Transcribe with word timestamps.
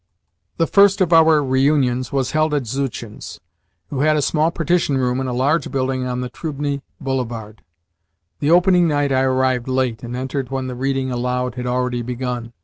The 0.57 0.65
first 0.65 0.99
of 0.99 1.13
our 1.13 1.43
reunions 1.43 2.11
was 2.11 2.31
held 2.31 2.55
at 2.55 2.65
Zuchin's, 2.65 3.39
who 3.91 3.99
had 3.99 4.17
a 4.17 4.21
small 4.23 4.49
partition 4.49 4.97
room 4.97 5.19
in 5.21 5.27
a 5.27 5.31
large 5.31 5.69
building 5.69 6.07
on 6.07 6.21
the 6.21 6.29
Trubni 6.31 6.81
Boulevard. 6.99 7.61
The 8.39 8.49
opening 8.49 8.87
night 8.87 9.11
I 9.11 9.21
arrived 9.21 9.67
late, 9.67 10.01
and 10.01 10.15
entered 10.15 10.49
when 10.49 10.65
the 10.65 10.73
reading 10.73 11.11
aloud 11.11 11.53
had 11.53 11.67
already 11.67 12.01
begun. 12.01 12.51